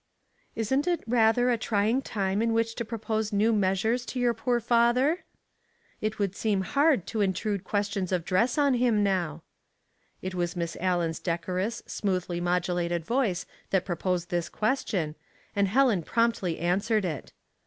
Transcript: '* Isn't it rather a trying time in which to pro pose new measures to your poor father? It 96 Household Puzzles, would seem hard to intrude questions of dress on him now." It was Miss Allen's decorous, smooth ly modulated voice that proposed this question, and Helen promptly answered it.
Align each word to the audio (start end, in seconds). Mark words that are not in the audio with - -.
'* 0.31 0.43
Isn't 0.55 0.87
it 0.87 1.03
rather 1.05 1.51
a 1.51 1.59
trying 1.59 2.01
time 2.01 2.41
in 2.41 2.53
which 2.53 2.73
to 2.73 2.83
pro 2.83 2.97
pose 2.97 3.31
new 3.31 3.53
measures 3.53 4.03
to 4.07 4.19
your 4.19 4.33
poor 4.33 4.59
father? 4.59 5.25
It 6.01 6.13
96 6.13 6.13
Household 6.13 6.13
Puzzles, 6.13 6.19
would 6.19 6.35
seem 6.35 6.61
hard 6.61 7.05
to 7.05 7.21
intrude 7.21 7.63
questions 7.63 8.11
of 8.11 8.25
dress 8.25 8.57
on 8.57 8.73
him 8.73 9.03
now." 9.03 9.43
It 10.23 10.33
was 10.33 10.55
Miss 10.55 10.75
Allen's 10.79 11.19
decorous, 11.19 11.83
smooth 11.85 12.25
ly 12.29 12.39
modulated 12.39 13.05
voice 13.05 13.45
that 13.69 13.85
proposed 13.85 14.31
this 14.31 14.49
question, 14.49 15.13
and 15.55 15.67
Helen 15.67 16.01
promptly 16.01 16.57
answered 16.57 17.05
it. 17.05 17.31